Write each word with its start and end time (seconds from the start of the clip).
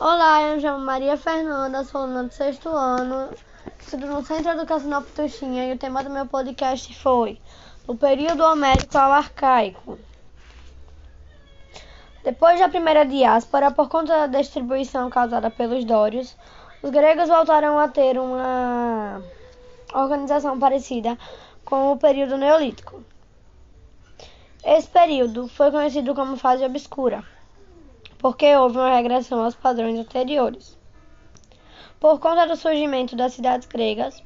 Olá, 0.00 0.42
eu 0.42 0.56
me 0.56 0.60
chamo 0.60 0.84
Maria 0.84 1.16
Fernanda, 1.16 1.84
sou 1.84 2.00
aluna 2.00 2.24
do 2.24 2.34
sexto 2.34 2.68
ano, 2.68 3.30
estudo 3.78 4.08
no 4.08 4.26
Centro 4.26 4.50
Educacional 4.50 5.02
Pituxinha 5.02 5.68
e 5.68 5.72
o 5.72 5.78
tema 5.78 6.02
do 6.02 6.10
meu 6.10 6.26
podcast 6.26 6.92
foi 6.96 7.40
O 7.86 7.94
período 7.94 8.42
homérico 8.42 8.98
ao 8.98 9.12
arcaico. 9.12 9.96
Depois 12.24 12.58
da 12.58 12.68
primeira 12.68 13.06
diáspora, 13.06 13.70
por 13.70 13.88
conta 13.88 14.26
da 14.26 14.40
distribuição 14.40 15.08
causada 15.08 15.48
pelos 15.48 15.84
dórios, 15.84 16.36
os 16.82 16.90
gregos 16.90 17.28
voltaram 17.28 17.78
a 17.78 17.86
ter 17.86 18.18
uma 18.18 19.22
organização 19.94 20.58
parecida 20.58 21.16
com 21.64 21.92
o 21.92 21.96
período 21.96 22.36
neolítico. 22.36 23.00
Esse 24.64 24.88
período 24.88 25.46
foi 25.46 25.70
conhecido 25.70 26.16
como 26.16 26.36
fase 26.36 26.64
obscura 26.64 27.33
porque 28.24 28.56
houve 28.56 28.78
uma 28.78 28.88
regressão 28.88 29.44
aos 29.44 29.54
padrões 29.54 29.98
anteriores. 29.98 30.78
Por 32.00 32.18
conta 32.18 32.46
do 32.46 32.56
surgimento 32.56 33.14
das 33.14 33.34
cidades 33.34 33.68
gregas, 33.68 34.22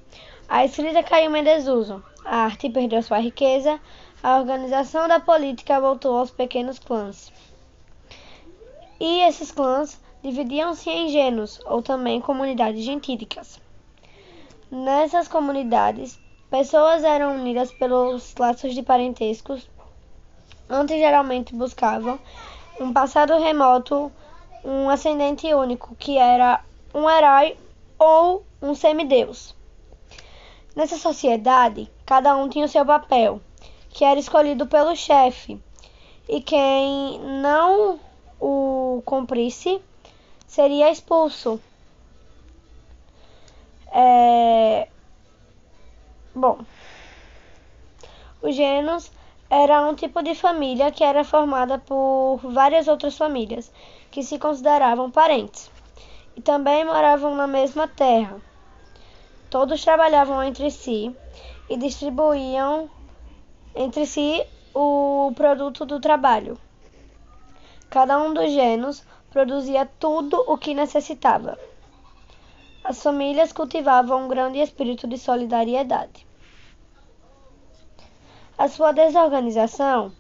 a 0.49 0.65
escrita 0.65 1.03
caiu 1.03 1.35
em 1.35 1.43
desuso, 1.43 2.01
a 2.25 2.45
arte 2.45 2.71
perdeu 2.71 3.03
sua 3.03 3.19
riqueza, 3.19 3.81
a 4.23 4.39
organização 4.39 5.09
da 5.09 5.19
política 5.19 5.81
voltou 5.81 6.17
aos 6.17 6.31
pequenos 6.31 6.79
clãs. 6.79 7.33
E 9.01 9.23
esses 9.23 9.51
clãs 9.51 10.01
dividiam-se 10.23 10.89
em 10.89 11.09
gênos, 11.09 11.59
ou 11.67 11.83
também 11.83 12.21
comunidades 12.21 12.85
gentílicas. 12.85 13.61
Nessas 14.71 15.27
comunidades, 15.27 16.21
pessoas 16.49 17.03
eram 17.03 17.35
unidas 17.35 17.73
pelos 17.73 18.33
laços 18.39 18.77
de 18.77 18.83
parentescos, 18.85 19.69
antes 20.71 20.97
geralmente 20.97 21.53
buscavam 21.53 22.17
um 22.81 22.93
passado 22.93 23.37
remoto, 23.39 24.11
um 24.65 24.89
ascendente 24.89 25.53
único, 25.53 25.95
que 25.97 26.17
era 26.17 26.63
um 26.95 27.09
herói 27.09 27.57
ou 27.99 28.45
um 28.63 28.75
semideus. 28.75 29.55
Nessa 30.75 30.97
sociedade, 30.97 31.91
cada 32.07 32.37
um 32.37 32.49
tinha 32.49 32.65
o 32.65 32.69
seu 32.69 32.87
papel, 32.87 33.41
que 33.91 34.05
era 34.05 34.21
escolhido 34.21 34.67
pelo 34.67 34.95
chefe, 34.95 35.61
e 36.29 36.41
quem 36.41 37.19
não 37.41 37.99
o 38.41 39.03
cumprisse 39.05 39.81
seria 40.47 40.91
expulso. 40.91 41.61
É... 43.93 44.89
Bom, 46.35 46.59
os 48.41 48.55
gênios 48.55 49.11
era 49.51 49.81
um 49.87 49.95
tipo 49.95 50.23
de 50.23 50.35
família 50.35 50.91
que 50.91 51.03
era 51.03 51.25
formada 51.25 51.79
por 51.79 52.39
várias 52.43 52.87
outras 52.87 53.17
famílias 53.17 53.73
que 54.11 54.23
se 54.23 54.39
consideravam 54.39 55.11
parentes 55.11 55.71
e 56.37 56.43
também 56.43 56.85
moravam 56.85 57.35
na 57.35 57.47
mesma 57.47 57.89
terra. 57.89 58.37
Todos 59.49 59.83
trabalhavam 59.83 60.43
entre 60.43 60.71
si 60.71 61.17
e 61.69 61.77
distribuíam 61.79 62.91
entre 63.75 64.05
si 64.05 64.45
o 64.75 65.33
produto 65.35 65.87
do 65.87 65.99
trabalho. 65.99 66.59
Cada 67.89 68.19
um 68.19 68.35
dos 68.35 68.53
gênios 68.53 69.03
produzia 69.31 69.89
tudo 69.99 70.45
o 70.47 70.59
que 70.59 70.75
necessitava. 70.75 71.59
As 72.85 73.03
famílias 73.03 73.53
cultivavam 73.53 74.25
um 74.25 74.29
grande 74.29 74.59
espírito 74.59 75.07
de 75.07 75.17
solidariedade. 75.17 76.28
A 78.59 78.67
sua 78.67 78.91
desorganização 78.91 80.11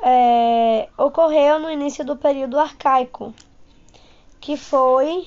é, 0.00 0.88
ocorreu 0.96 1.58
no 1.58 1.68
início 1.68 2.04
do 2.04 2.14
período 2.14 2.56
arcaico, 2.56 3.34
que 4.40 4.56
foi 4.56 5.26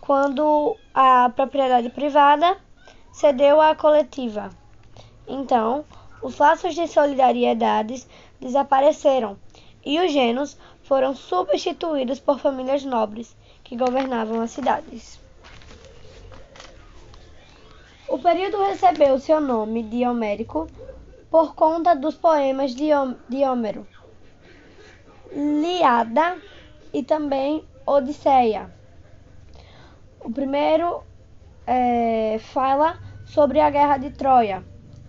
quando 0.00 0.76
a 0.92 1.30
propriedade 1.30 1.90
privada 1.90 2.56
cedeu 3.12 3.60
à 3.60 3.72
coletiva. 3.76 4.50
Então, 5.28 5.84
os 6.20 6.36
laços 6.38 6.74
de 6.74 6.88
solidariedade 6.88 8.04
desapareceram 8.40 9.38
e 9.86 10.00
os 10.00 10.10
gênios 10.10 10.58
foram 10.82 11.14
substituídos 11.14 12.18
por 12.18 12.40
famílias 12.40 12.84
nobres 12.84 13.36
que 13.62 13.76
governavam 13.76 14.40
as 14.40 14.50
cidades. 14.50 15.19
O 18.20 18.22
período 18.22 18.62
recebeu 18.62 19.18
seu 19.18 19.40
nome 19.40 19.82
de 19.82 20.06
Homérico 20.06 20.66
por 21.30 21.54
conta 21.54 21.96
dos 21.96 22.16
poemas 22.16 22.74
de, 22.74 22.92
Homero, 22.92 23.86
Liada 25.32 26.36
e 26.92 27.02
também 27.02 27.64
Odisseia. 27.86 28.70
O 30.22 30.30
primeiro 30.30 31.02
é, 31.66 32.38
fala 32.52 32.98
sobre 33.24 33.58
a 33.58 33.70
guerra 33.70 33.96
de 33.96 34.10
Troia 34.10 34.62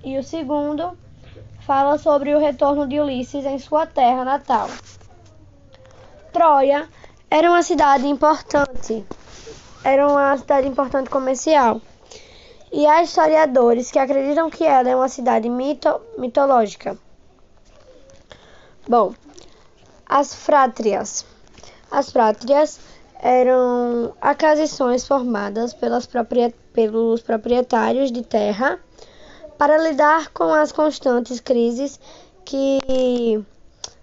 e 0.05 0.17
o 0.17 0.23
segundo 0.23 0.97
fala 1.59 1.97
sobre 1.97 2.33
o 2.33 2.39
retorno 2.39 2.87
de 2.87 2.97
Ulisses 2.97 3.43
em 3.43 3.59
sua 3.59 3.85
terra 3.85 4.23
natal. 4.23 4.69
Troia 6.31 6.87
era 7.29 7.49
uma 7.49 7.61
cidade 7.61 8.07
importante, 8.07 9.05
era 9.83 10.07
uma 10.07 10.37
cidade 10.37 10.65
importante 10.65 11.09
comercial 11.09 11.81
e 12.71 12.87
há 12.87 13.03
historiadores 13.03 13.91
que 13.91 13.99
acreditam 13.99 14.49
que 14.49 14.63
ela 14.63 14.89
é 14.89 14.95
uma 14.95 15.09
cidade 15.09 15.49
mito 15.49 15.99
mitológica. 16.17 16.97
Bom, 18.87 19.13
as 20.05 20.33
frátrias. 20.33 21.25
As 21.91 22.11
frátrias 22.11 22.79
eram 23.19 24.13
aquisições 24.21 25.05
formadas 25.05 25.73
pelas 25.73 26.07
pelos 26.73 27.21
proprietários 27.21 28.11
de 28.11 28.23
terra 28.23 28.79
para 29.57 29.77
lidar 29.77 30.29
com 30.29 30.53
as 30.53 30.71
constantes 30.71 31.39
crises 31.39 31.99
que 32.43 32.79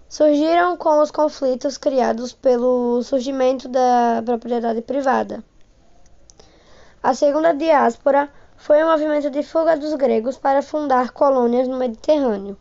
surgiram 0.07 0.77
com 0.77 1.01
os 1.01 1.11
conflitos 1.11 1.77
criados 1.77 2.31
pelo 2.31 3.03
surgimento 3.03 3.67
da 3.67 4.21
propriedade 4.23 4.81
privada. 4.81 5.43
A 7.03 7.13
segunda 7.13 7.53
diáspora 7.53 8.29
foi 8.59 8.83
um 8.83 8.91
movimento 8.91 9.29
de 9.29 9.41
fuga 9.41 9.77
dos 9.77 9.93
gregos 9.93 10.37
para 10.37 10.61
fundar 10.61 11.11
colônias 11.11 11.67
no 11.67 11.77
Mediterrâneo. 11.77 12.57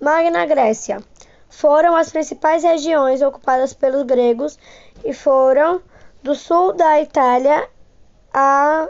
Magna 0.00 0.46
Grécia 0.46 1.02
foram 1.48 1.96
as 1.96 2.10
principais 2.10 2.62
regiões 2.62 3.22
ocupadas 3.22 3.74
pelos 3.74 4.04
gregos 4.04 4.56
e 5.04 5.12
foram 5.12 5.82
do 6.22 6.34
sul 6.34 6.74
da 6.74 7.00
Itália 7.00 7.68
à 8.32 8.88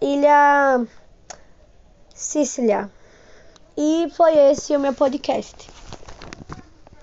ilha 0.00 0.84
Sicília. 2.12 2.90
E 3.76 4.10
foi 4.16 4.36
esse 4.36 4.76
o 4.76 4.80
meu 4.80 4.94
podcast. 4.94 5.70